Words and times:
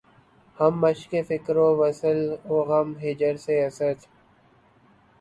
ہم 0.57 0.73
مشقِ 0.81 1.11
فکر 1.27 1.55
وصل 1.79 2.19
و 2.45 2.55
غم 2.63 2.89
ہجر 3.03 3.35
سے‘ 3.45 3.55
اسد! 3.65 3.99